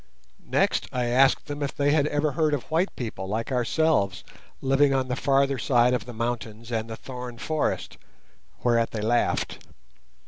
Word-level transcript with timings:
Next 0.49 0.87
I 0.91 1.05
asked 1.05 1.45
them 1.45 1.61
if 1.61 1.75
they 1.75 1.91
had 1.91 2.07
ever 2.07 2.31
heard 2.31 2.55
of 2.55 2.63
white 2.71 2.95
people 2.95 3.27
like 3.27 3.51
ourselves 3.51 4.23
living 4.59 4.95
on 4.95 5.09
the 5.09 5.15
farther 5.15 5.59
side 5.59 5.93
of 5.93 6.05
the 6.07 6.11
mountains 6.13 6.71
and 6.71 6.89
the 6.89 6.95
thorn 6.97 7.37
forest, 7.37 7.99
whereat 8.63 8.89
they 8.89 9.01
laughed. 9.01 9.59